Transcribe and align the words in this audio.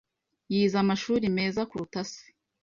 Yize 0.53 0.77
amashuri 0.83 1.25
meza 1.37 1.61
kuruta 1.69 2.01
se.. 2.11 2.23